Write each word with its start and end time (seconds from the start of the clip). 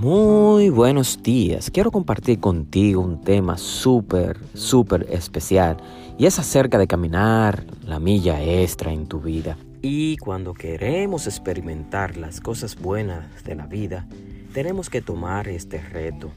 Muy 0.00 0.70
buenos 0.70 1.22
días. 1.22 1.70
Quiero 1.70 1.90
compartir 1.90 2.40
contigo 2.40 3.02
un 3.02 3.20
tema 3.20 3.58
súper, 3.58 4.38
súper 4.54 5.06
especial 5.10 5.76
y 6.16 6.24
es 6.24 6.38
acerca 6.38 6.78
de 6.78 6.86
caminar 6.86 7.66
la 7.84 8.00
milla 8.00 8.42
extra 8.42 8.94
en 8.94 9.06
tu 9.06 9.20
vida. 9.20 9.58
Y 9.82 10.16
cuando 10.16 10.54
queremos 10.54 11.26
experimentar 11.26 12.16
las 12.16 12.40
cosas 12.40 12.80
buenas 12.80 13.44
de 13.44 13.54
la 13.54 13.66
vida, 13.66 14.06
tenemos 14.54 14.88
que 14.88 15.02
tomar 15.02 15.48
este 15.48 15.82
reto. 15.82 16.30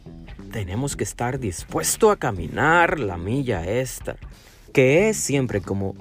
Tenemos 0.51 0.97
que 0.97 1.05
estar 1.05 1.39
dispuesto 1.39 2.11
a 2.11 2.17
caminar 2.17 2.99
la 2.99 3.15
milla 3.15 3.65
extra, 3.79 4.17
que 4.73 5.07
es 5.07 5.15
siempre 5.15 5.61
como 5.61 5.95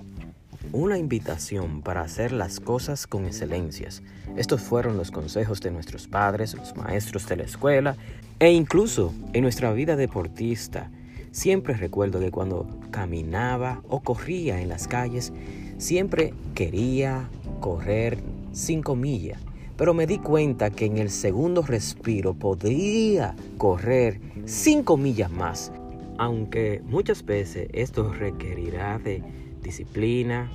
una 0.72 0.96
invitación 0.96 1.82
para 1.82 2.00
hacer 2.00 2.32
las 2.32 2.58
cosas 2.58 3.06
con 3.06 3.26
excelencias. 3.26 4.02
Estos 4.36 4.62
fueron 4.62 4.96
los 4.96 5.10
consejos 5.10 5.60
de 5.60 5.70
nuestros 5.70 6.08
padres, 6.08 6.54
los 6.54 6.76
maestros 6.76 7.28
de 7.28 7.36
la 7.36 7.42
escuela 7.44 7.96
e 8.38 8.50
incluso 8.52 9.12
en 9.34 9.42
nuestra 9.42 9.72
vida 9.72 9.96
deportista. 9.96 10.90
Siempre 11.30 11.74
recuerdo 11.74 12.20
que 12.20 12.30
cuando 12.30 12.66
caminaba 12.90 13.82
o 13.88 14.00
corría 14.00 14.60
en 14.60 14.68
las 14.68 14.88
calles, 14.88 15.32
siempre 15.78 16.34
quería 16.54 17.28
correr 17.60 18.18
cinco 18.52 18.96
millas, 18.96 19.40
pero 19.76 19.94
me 19.94 20.06
di 20.06 20.18
cuenta 20.18 20.70
que 20.70 20.86
en 20.86 20.98
el 20.98 21.10
segundo 21.10 21.62
respiro 21.62 22.34
podría 22.34 23.34
correr 23.58 24.20
cinco 24.46 24.96
millas 24.96 25.30
más, 25.30 25.72
aunque 26.18 26.82
muchas 26.86 27.24
veces 27.24 27.68
esto 27.72 28.12
requerirá 28.12 28.98
de 28.98 29.22
disciplina, 29.62 30.50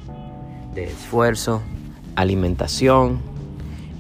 de 0.74 0.86
esfuerzo, 0.86 1.62
alimentación 2.16 3.20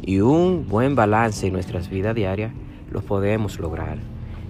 y 0.01 0.19
un 0.19 0.67
buen 0.67 0.95
balance 0.95 1.47
en 1.47 1.53
nuestras 1.53 1.89
vidas 1.89 2.15
diarias, 2.15 2.53
lo 2.91 3.01
podemos 3.01 3.59
lograr. 3.59 3.97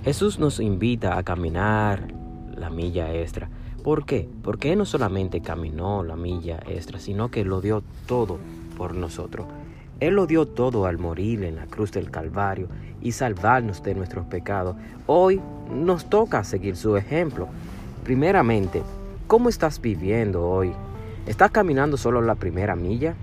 Jesús 0.04 0.40
nos 0.40 0.60
invita 0.60 1.18
a 1.18 1.24
caminar 1.24 2.14
la 2.56 2.70
milla 2.70 3.14
extra. 3.14 3.50
¿Por 3.84 4.06
qué? 4.06 4.28
Porque 4.44 4.76
no 4.76 4.86
solamente 4.86 5.42
caminó 5.42 6.04
la 6.04 6.16
milla 6.16 6.60
extra, 6.68 7.00
sino 7.00 7.30
que 7.32 7.46
lo 7.46 7.62
dio 7.62 7.84
todo 8.06 8.40
por 8.78 8.96
nosotros. 8.96 9.48
Él 10.00 10.14
lo 10.14 10.28
dio 10.28 10.48
todo 10.48 10.86
al 10.86 10.98
morir 10.98 11.44
en 11.44 11.56
la 11.56 11.66
cruz 11.66 11.92
del 11.92 12.12
Calvario 12.12 12.68
y 13.02 13.14
salvarnos 13.14 13.82
de 13.82 13.96
nuestros 13.96 14.26
pecados. 14.28 14.76
Hoy 15.08 15.42
nos 15.74 16.10
toca 16.10 16.44
seguir 16.44 16.76
su 16.76 16.98
ejemplo. 16.98 17.48
Primeramente, 18.04 18.84
¿Cómo 19.28 19.50
estás 19.50 19.82
viviendo 19.82 20.48
hoy? 20.48 20.72
¿Estás 21.26 21.52
caminando 21.52 21.98
solo 21.98 22.22
la 22.22 22.36
primera 22.36 22.78
milla? 22.78 23.14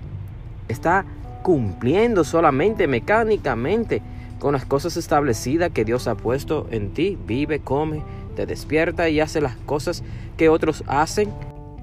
¿Estás 0.67 1.03
cumpliendo 1.41 2.23
solamente 2.23 2.85
mecánicamente 2.87 4.03
con 4.37 4.53
las 4.53 4.65
cosas 4.65 4.97
establecidas 4.97 5.71
que 5.71 5.83
Dios 5.83 6.07
ha 6.07 6.13
puesto 6.13 6.67
en 6.69 6.93
ti? 6.93 7.17
Vive, 7.25 7.61
come, 7.61 8.03
te 8.35 8.45
despierta 8.45 9.09
y 9.09 9.19
hace 9.19 9.41
las 9.41 9.55
cosas 9.55 10.03
que 10.37 10.47
otros 10.47 10.83
hacen. 10.85 11.33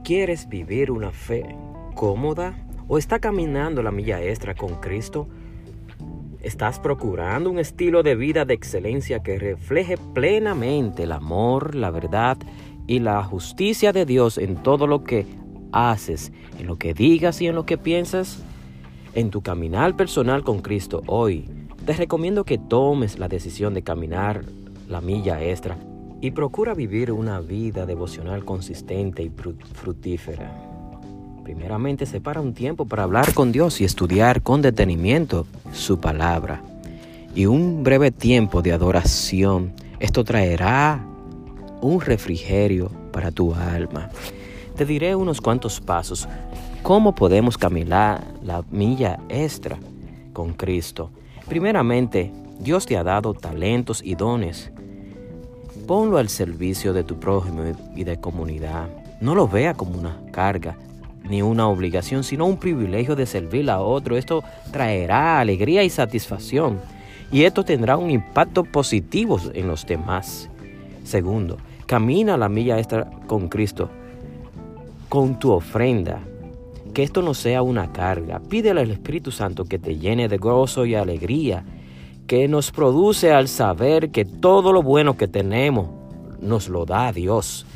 ¿Quieres 0.05 0.49
vivir 0.49 0.93
una 0.93 1.11
fe 1.11 1.57
cómoda? 1.97 2.55
¿O 2.87 2.99
está 2.99 3.19
caminando 3.19 3.83
la 3.83 3.91
milla 3.91 4.23
extra 4.23 4.55
con 4.55 4.77
Cristo? 4.77 5.27
¿Estás 6.41 6.79
procurando 6.79 7.51
un 7.51 7.59
estilo 7.59 8.05
de 8.05 8.15
vida 8.15 8.45
de 8.45 8.55
excelencia 8.55 9.21
que 9.21 9.39
refleje 9.39 9.97
plenamente 10.15 11.05
el 11.05 11.13
amor, 11.13 11.75
la 11.75 11.91
verdad 11.91 12.39
y 12.87 12.99
la 12.99 13.23
justicia 13.23 13.93
de 13.93 14.07
Dios 14.07 14.39
en 14.39 14.57
todo 14.57 14.87
lo 14.87 15.05
que 15.05 15.27
haces, 15.73 16.33
en 16.59 16.67
lo 16.67 16.77
que 16.77 16.95
digas 16.95 17.41
y 17.41 17.47
en 17.47 17.55
lo 17.55 17.67
que 17.67 17.79
piensas, 17.79 18.43
en 19.15 19.31
tu 19.31 19.43
caminar 19.43 19.97
personal 19.97 20.43
con 20.45 20.61
Cristo 20.61 21.03
hoy, 21.07 21.49
te 21.85 21.93
recomiendo 21.95 22.45
que 22.45 22.59
tomes 22.59 23.19
la 23.19 23.29
decisión 23.29 23.75
de 23.75 23.83
caminar 23.83 24.45
la 24.89 25.01
milla 25.01 25.43
extra 25.43 25.77
y 26.21 26.31
procura 26.31 26.75
vivir 26.75 27.11
una 27.11 27.41
vida 27.41 27.85
devocional 27.85 28.45
consistente 28.45 29.23
y 29.23 29.31
fructífera. 29.31 30.53
Primeramente, 31.43 32.07
separa 32.07 32.41
un 32.41 32.55
tiempo 32.55 32.87
para 32.87 33.03
hablar 33.03 33.35
con 33.35 33.51
Dios 33.51 33.81
y 33.81 33.85
estudiar 33.85 34.43
con 34.43 34.63
detenimiento 34.63 35.47
su 35.73 35.99
palabra. 35.99 36.63
Y 37.35 37.47
un 37.47 37.83
breve 37.83 38.13
tiempo 38.13 38.63
de 38.63 38.73
adoración. 38.73 39.73
Esto 39.99 40.23
traerá 40.23 41.05
un 41.83 42.01
refrigerio 42.01 42.91
para 43.13 43.31
tu 43.31 43.53
alma. 43.55 44.09
Te 44.77 44.87
diré 44.87 45.15
unos 45.15 45.41
cuantos 45.41 45.81
pasos. 45.81 46.27
¿Cómo 46.83 47.15
podemos 47.15 47.59
caminar 47.59 48.25
la 48.43 48.65
milla 48.71 49.19
extra 49.29 49.79
con 50.33 50.55
Cristo? 50.55 51.11
Primeramente, 51.49 52.33
Dios 52.59 52.87
te 52.87 52.97
ha 52.97 53.05
dado 53.05 53.35
talentos 53.35 54.01
y 54.03 54.15
dones. 54.15 54.71
Ponlo 55.87 56.17
al 56.17 56.29
servicio 56.29 56.93
de 56.93 57.05
tu 57.05 57.21
prójimo 57.21 57.65
y 57.95 58.05
de 58.05 58.19
comunidad. 58.19 58.89
No 59.21 59.35
lo 59.35 59.47
vea 59.47 59.75
como 59.75 59.99
una 59.99 60.21
carga 60.33 60.77
ni 61.29 61.43
una 61.43 61.69
obligación, 61.69 62.25
sino 62.25 62.47
un 62.47 62.57
privilegio 62.57 63.15
de 63.15 63.27
servir 63.27 63.71
a 63.71 63.81
otro. 63.81 64.17
Esto 64.17 64.43
traerá 64.71 65.41
alegría 65.41 65.85
y 65.85 65.91
satisfacción. 65.91 66.81
Y 67.31 67.45
esto 67.45 67.65
tendrá 67.65 67.97
un 67.97 68.11
impacto 68.11 68.65
positivo 68.65 69.41
en 69.55 69.67
los 69.67 69.87
demás. 69.87 70.49
Segundo, 71.05 71.59
Camina 71.93 72.39
la 72.39 72.49
milla 72.49 72.79
extra 72.79 73.07
con 73.27 73.51
Cristo, 73.51 73.91
con 75.11 75.39
tu 75.39 75.51
ofrenda. 75.51 76.21
Que 76.95 77.03
esto 77.03 77.21
no 77.21 77.35
sea 77.35 77.61
una 77.61 77.93
carga. 77.93 78.41
Pídele 78.41 78.81
al 78.81 78.91
Espíritu 78.91 79.31
Santo 79.31 79.67
que 79.67 79.79
te 79.79 79.99
llene 79.99 80.27
de 80.27 80.39
gozo 80.39 80.87
y 80.87 80.95
alegría, 80.95 81.67
que 82.27 82.49
nos 82.49 82.71
produce 82.71 83.31
al 83.31 83.47
saber 83.47 84.11
que 84.11 84.25
todo 84.25 84.73
lo 84.73 84.83
bueno 84.83 85.19
que 85.19 85.29
tenemos 85.29 85.91
nos 86.41 86.71
lo 86.71 86.87
da 86.87 87.13
Dios. 87.13 87.67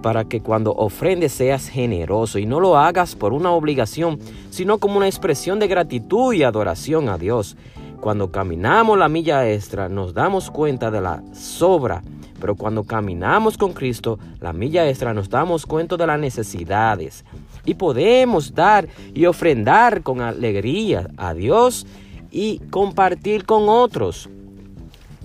Para 0.00 0.24
que 0.24 0.40
cuando 0.40 0.72
ofrendes 0.72 1.32
seas 1.32 1.68
generoso 1.68 2.38
y 2.38 2.46
no 2.46 2.58
lo 2.58 2.78
hagas 2.78 3.14
por 3.16 3.34
una 3.34 3.50
obligación, 3.50 4.18
sino 4.48 4.78
como 4.78 4.96
una 4.96 5.08
expresión 5.08 5.58
de 5.58 5.68
gratitud 5.68 6.32
y 6.32 6.42
adoración 6.42 7.10
a 7.10 7.18
Dios. 7.18 7.54
Cuando 8.00 8.32
caminamos 8.32 8.96
la 8.96 9.10
milla 9.10 9.46
extra, 9.46 9.90
nos 9.90 10.14
damos 10.14 10.50
cuenta 10.50 10.90
de 10.90 11.02
la 11.02 11.22
sobra 11.34 12.02
pero 12.40 12.54
cuando 12.54 12.84
caminamos 12.84 13.56
con 13.56 13.72
Cristo, 13.72 14.18
la 14.40 14.52
milla 14.52 14.88
extra, 14.88 15.14
nos 15.14 15.28
damos 15.28 15.66
cuenta 15.66 15.96
de 15.96 16.06
las 16.06 16.18
necesidades 16.18 17.24
y 17.64 17.74
podemos 17.74 18.54
dar 18.54 18.88
y 19.14 19.26
ofrendar 19.26 20.02
con 20.02 20.20
alegría 20.20 21.08
a 21.16 21.34
Dios 21.34 21.86
y 22.30 22.58
compartir 22.70 23.44
con 23.44 23.68
otros. 23.68 24.28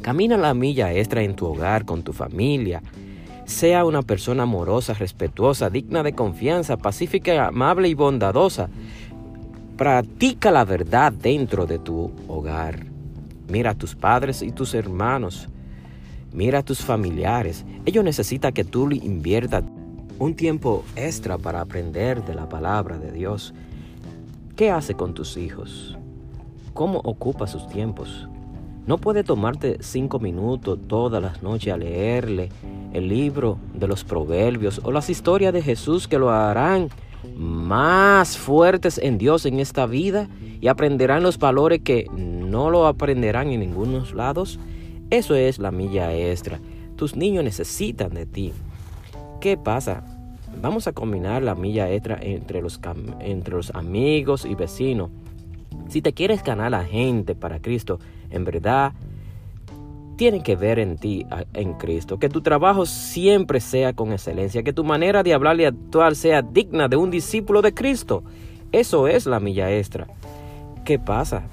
Camina 0.02 0.38
la 0.38 0.54
milla 0.54 0.92
extra 0.94 1.22
en 1.22 1.36
tu 1.36 1.46
hogar, 1.46 1.86
con 1.86 2.02
tu 2.02 2.12
familia. 2.12 2.82
Sea 3.46 3.86
una 3.86 4.02
persona 4.02 4.44
amorosa, 4.44 4.94
respetuosa, 4.94 5.70
digna 5.70 6.04
de 6.04 6.14
confianza, 6.14 6.78
pacífica, 6.78 7.48
amable 7.48 7.88
y 7.88 7.94
bondadosa. 7.94 8.70
Practica 9.78 10.52
la 10.52 10.66
verdad 10.66 11.12
dentro 11.12 11.66
de 11.66 11.78
tu 11.80 12.12
hogar. 12.28 12.86
Mira 13.48 13.72
a 13.72 13.76
tus 13.76 13.96
padres 13.96 14.42
y 14.42 14.52
tus 14.52 14.74
hermanos. 14.74 15.50
Mira 16.34 16.60
a 16.60 16.64
tus 16.64 16.80
familiares. 16.80 17.66
Ellos 17.86 18.04
necesitan 18.04 18.54
que 18.54 18.64
tú 18.64 18.90
inviertas 18.92 19.64
un 20.18 20.36
tiempo 20.36 20.84
extra 20.96 21.38
para 21.38 21.62
aprender 21.62 22.24
de 22.24 22.36
la 22.36 22.48
palabra 22.48 22.98
de 22.98 23.12
Dios. 23.12 23.54
¿Qué 24.56 24.72
hace 24.72 24.94
con 24.94 25.14
tus 25.14 25.36
hijos? 25.36 25.98
¿Cómo 26.74 27.00
ocupa 27.00 27.48
sus 27.48 27.68
tiempos? 27.68 28.30
No 28.86 28.98
puede 28.98 29.24
tomarte 29.24 29.78
cinco 29.82 30.20
minutos 30.20 30.80
todas 30.88 31.22
las 31.22 31.44
noches 31.44 31.74
a 31.74 31.78
leerle 31.78 32.50
el 32.94 33.08
libro 33.08 33.58
de 33.74 33.88
los 33.88 34.04
proverbios 34.04 34.82
o 34.84 34.92
las 34.92 35.10
historias 35.10 35.54
de 35.54 35.62
Jesús 35.62 36.08
que 36.08 36.18
lo 36.18 36.32
harán 36.32 36.90
más 37.36 38.38
fuertes 38.38 38.98
en 38.98 39.18
Dios 39.18 39.46
en 39.46 39.60
esta 39.60 39.86
vida 39.86 40.30
y 40.60 40.68
aprenderán 40.68 41.24
los 41.24 41.38
valores 41.38 41.82
que 41.84 42.08
no 42.16 42.70
lo 42.70 42.88
aprenderán 42.88 43.50
en 43.50 43.60
ningunos 43.60 44.14
lados. 44.14 44.60
Eso 45.12 45.36
es 45.36 45.60
la 45.60 45.72
milla 45.72 46.16
extra. 46.16 46.60
Tus 46.96 47.18
niños 47.18 47.44
necesitan 47.44 48.14
de 48.14 48.26
ti. 48.26 48.54
¿Qué 49.42 49.58
pasa? 49.58 50.04
Vamos 50.62 50.88
a 50.88 50.94
combinar 50.94 51.44
la 51.44 51.54
milla 51.54 51.92
extra 51.92 52.18
entre 52.22 52.62
los, 52.62 52.80
entre 53.20 53.56
los 53.56 53.72
amigos 53.72 54.46
y 54.46 54.56
vecinos. 54.56 55.10
Si 55.90 56.02
te 56.02 56.14
quieres 56.14 56.44
ganar 56.44 56.68
a 56.68 56.82
la 56.82 56.86
gente 56.86 57.36
para 57.36 57.62
Cristo, 57.62 58.00
en 58.30 58.46
verdad, 58.46 58.94
tienen 60.16 60.44
que 60.44 60.56
ver 60.56 60.80
en 60.80 60.98
ti, 60.98 61.26
en 61.54 61.74
Cristo. 61.74 62.18
Que 62.18 62.30
tu 62.30 62.42
trabajo 62.42 62.86
siempre 62.86 63.60
sea 63.60 63.92
con 63.92 64.14
excelencia. 64.14 64.64
Que 64.64 64.72
tu 64.72 64.86
manera 64.86 65.24
de 65.24 65.34
hablar 65.34 65.60
y 65.60 65.66
actuar 65.66 66.16
sea 66.16 66.42
digna 66.42 66.88
de 66.88 66.96
un 66.96 67.12
discípulo 67.12 67.62
de 67.62 67.74
Cristo. 67.74 68.24
Eso 68.72 69.10
es 69.10 69.26
la 69.26 69.42
milla 69.42 69.70
extra. 69.76 70.08
¿Qué 70.86 70.98
pasa? 70.98 71.44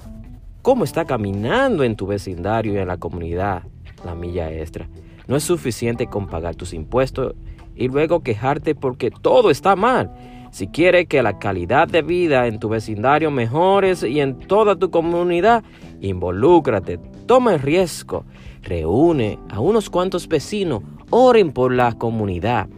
Cómo 0.69 0.83
está 0.83 1.05
caminando 1.05 1.83
en 1.83 1.95
tu 1.95 2.05
vecindario 2.05 2.75
y 2.75 2.77
en 2.77 2.89
la 2.89 2.97
comunidad 2.97 3.63
la 4.05 4.13
milla 4.13 4.53
extra. 4.53 4.87
No 5.27 5.35
es 5.35 5.43
suficiente 5.43 6.05
con 6.05 6.27
pagar 6.27 6.53
tus 6.53 6.75
impuestos 6.75 7.33
y 7.75 7.87
luego 7.87 8.19
quejarte 8.19 8.75
porque 8.75 9.09
todo 9.09 9.49
está 9.49 9.75
mal. 9.75 10.11
Si 10.51 10.67
quieres 10.67 11.07
que 11.07 11.23
la 11.23 11.39
calidad 11.39 11.87
de 11.87 12.03
vida 12.03 12.45
en 12.45 12.59
tu 12.59 12.69
vecindario 12.69 13.31
mejores 13.31 14.03
y 14.03 14.19
en 14.19 14.37
toda 14.37 14.75
tu 14.75 14.91
comunidad, 14.91 15.63
involúcrate, 16.01 16.99
toma 17.25 17.55
el 17.55 17.61
riesgo, 17.61 18.25
reúne 18.61 19.39
a 19.49 19.59
unos 19.59 19.89
cuantos 19.89 20.27
vecinos, 20.27 20.83
oren 21.09 21.51
por 21.51 21.73
la 21.73 21.93
comunidad 21.93 22.69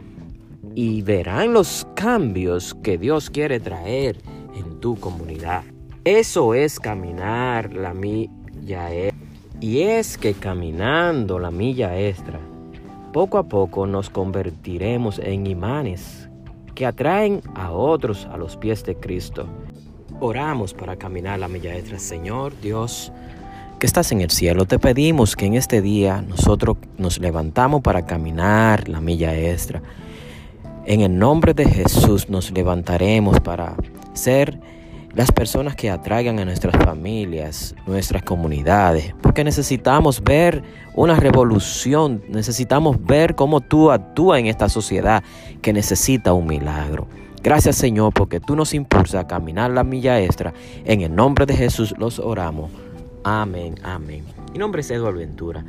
y 0.74 1.02
verán 1.02 1.52
los 1.52 1.86
cambios 1.94 2.74
que 2.82 2.96
Dios 2.96 3.28
quiere 3.28 3.60
traer 3.60 4.16
en 4.56 4.80
tu 4.80 4.96
comunidad. 4.96 5.62
Eso 6.04 6.54
es 6.54 6.80
caminar 6.80 7.74
la 7.74 7.94
milla 7.94 8.92
extra. 8.92 9.28
Y 9.60 9.82
es 9.82 10.18
que 10.18 10.34
caminando 10.34 11.38
la 11.38 11.52
milla 11.52 11.96
extra, 11.96 12.40
poco 13.12 13.38
a 13.38 13.44
poco 13.44 13.86
nos 13.86 14.10
convertiremos 14.10 15.20
en 15.20 15.46
imanes 15.46 16.28
que 16.74 16.86
atraen 16.86 17.40
a 17.54 17.70
otros 17.70 18.26
a 18.32 18.36
los 18.36 18.56
pies 18.56 18.82
de 18.82 18.96
Cristo. 18.96 19.46
Oramos 20.18 20.74
para 20.74 20.96
caminar 20.96 21.38
la 21.38 21.46
milla 21.46 21.76
extra. 21.76 22.00
Señor 22.00 22.60
Dios, 22.60 23.12
que 23.78 23.86
estás 23.86 24.10
en 24.10 24.22
el 24.22 24.30
cielo, 24.30 24.64
te 24.64 24.80
pedimos 24.80 25.36
que 25.36 25.46
en 25.46 25.54
este 25.54 25.82
día 25.82 26.20
nosotros 26.20 26.78
nos 26.98 27.20
levantamos 27.20 27.80
para 27.80 28.06
caminar 28.06 28.88
la 28.88 29.00
milla 29.00 29.38
extra. 29.38 29.80
En 30.84 31.02
el 31.02 31.16
nombre 31.16 31.54
de 31.54 31.64
Jesús 31.66 32.28
nos 32.28 32.50
levantaremos 32.50 33.38
para 33.38 33.76
ser 34.14 34.58
las 35.14 35.30
personas 35.30 35.76
que 35.76 35.90
atraigan 35.90 36.38
a 36.38 36.44
nuestras 36.44 36.74
familias, 36.82 37.74
nuestras 37.86 38.22
comunidades, 38.22 39.14
porque 39.20 39.44
necesitamos 39.44 40.22
ver 40.22 40.62
una 40.94 41.16
revolución, 41.16 42.22
necesitamos 42.28 43.04
ver 43.04 43.34
cómo 43.34 43.60
tú 43.60 43.90
actúas 43.90 44.40
en 44.40 44.46
esta 44.46 44.68
sociedad 44.68 45.22
que 45.60 45.72
necesita 45.72 46.32
un 46.32 46.46
milagro. 46.46 47.06
Gracias 47.42 47.76
Señor 47.76 48.12
porque 48.14 48.40
tú 48.40 48.56
nos 48.56 48.72
impulsas 48.72 49.24
a 49.24 49.26
caminar 49.26 49.70
la 49.70 49.84
milla 49.84 50.20
extra. 50.20 50.54
En 50.84 51.02
el 51.02 51.14
nombre 51.14 51.44
de 51.44 51.56
Jesús 51.56 51.94
los 51.98 52.18
oramos. 52.18 52.70
Amén, 53.24 53.74
amén. 53.82 54.24
Mi 54.52 54.58
nombre 54.58 54.80
es 54.80 54.90
Eduardo 54.90 55.18
Ventura. 55.18 55.64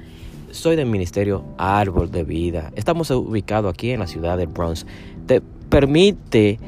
Soy 0.52 0.76
del 0.76 0.86
Ministerio 0.86 1.44
Árbol 1.58 2.12
de 2.12 2.24
Vida. 2.24 2.72
Estamos 2.76 3.10
ubicados 3.10 3.74
aquí 3.74 3.92
en 3.92 4.00
la 4.00 4.08
ciudad 4.08 4.38
de 4.38 4.46
Bronx. 4.46 4.86
Te 5.26 5.42
permite 5.70 6.60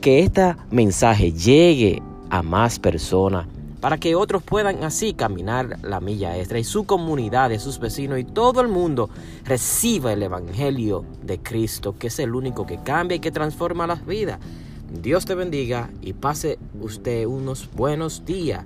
que 0.00 0.20
este 0.20 0.56
mensaje 0.70 1.32
llegue 1.32 2.02
a 2.30 2.42
más 2.42 2.78
personas 2.78 3.46
para 3.80 3.98
que 3.98 4.14
otros 4.14 4.42
puedan 4.42 4.84
así 4.84 5.14
caminar 5.14 5.78
la 5.82 6.00
milla 6.00 6.36
extra 6.36 6.58
y 6.58 6.64
su 6.64 6.84
comunidad, 6.84 7.56
sus 7.58 7.78
vecinos 7.78 8.18
y 8.18 8.24
todo 8.24 8.60
el 8.60 8.68
mundo 8.68 9.08
reciba 9.44 10.12
el 10.12 10.22
Evangelio 10.22 11.04
de 11.22 11.38
Cristo, 11.40 11.96
que 11.98 12.08
es 12.08 12.18
el 12.18 12.34
único 12.34 12.66
que 12.66 12.82
cambia 12.82 13.16
y 13.16 13.20
que 13.20 13.30
transforma 13.30 13.86
las 13.86 14.04
vidas. 14.04 14.38
Dios 15.02 15.24
te 15.24 15.34
bendiga 15.34 15.88
y 16.02 16.12
pase 16.12 16.58
usted 16.80 17.24
unos 17.24 17.70
buenos 17.74 18.24
días. 18.26 18.64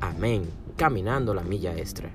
Amén. 0.00 0.42
Caminando 0.76 1.32
la 1.32 1.42
milla 1.42 1.74
extra. 1.76 2.10